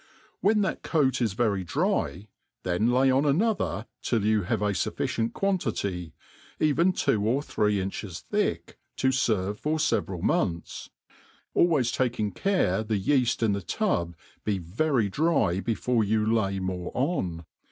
[0.39, 2.27] When that coat is very dry,
[2.63, 6.13] then lay on another till you have a fuflicient quan«> tity,
[6.59, 10.89] cviJn two or three inches thick, tafervp for feveral months,
[11.55, 16.89] atwiatys taking care the yeaft in the tub be very dry before yoii lay ipore
[16.95, 17.45] on.